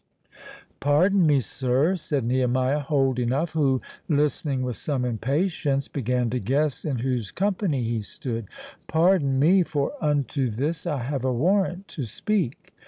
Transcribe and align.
"Pardon 0.79 1.27
me, 1.27 1.39
sir," 1.41 1.95
said 1.95 2.23
Nehemiah 2.25 2.79
Holdenough, 2.79 3.51
who, 3.53 3.81
listening 4.09 4.63
with 4.63 4.75
some 4.75 5.05
impatience, 5.05 5.87
began 5.87 6.31
to 6.31 6.39
guess 6.39 6.83
in 6.83 6.97
whose 6.97 7.29
company 7.29 7.83
he 7.83 8.01
stood—"Pardon 8.01 9.37
me, 9.37 9.61
for 9.61 9.91
unto 10.03 10.49
this 10.49 10.87
I 10.87 11.03
have 11.03 11.23
a 11.23 11.31
warrant 11.31 11.87
to 11.89 12.05
speak." 12.05 12.73